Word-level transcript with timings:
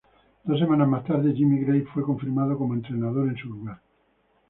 Dos 0.43 0.57
semanas 0.59 0.87
más 0.87 1.03
tarde, 1.05 1.31
Jimmy 1.31 1.63
Gray 1.63 1.81
fue 1.81 2.01
confirmado 2.01 2.57
como 2.57 2.73
entrenador 2.73 3.27
en 3.27 3.37
su 3.37 3.47
lugar. 3.49 3.79